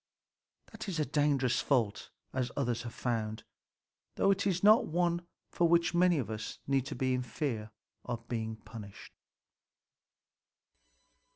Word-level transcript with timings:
That 0.71 0.89
is 0.89 0.99
a 0.99 1.05
dangerous 1.05 1.59
fault, 1.61 2.09
as 2.33 2.49
others 2.57 2.81
have 2.81 2.93
found; 2.95 3.43
though 4.15 4.31
it 4.31 4.47
is 4.47 4.63
not 4.63 4.87
one 4.87 5.27
for 5.51 5.67
which 5.69 5.93
many 5.93 6.17
of 6.17 6.31
us 6.31 6.57
need 6.65 6.87
fear 7.23 7.69
being 8.27 8.55
punished. 8.55 9.13